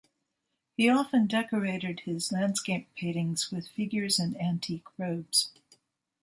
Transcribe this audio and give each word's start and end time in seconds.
He 0.75 0.89
often 0.89 1.27
decorated 1.27 1.99
his 1.99 2.31
landscape 2.31 2.87
paintings 2.95 3.51
with 3.51 3.67
figures 3.67 4.19
in 4.19 4.35
antique 4.37 4.97
robes. 4.97 5.51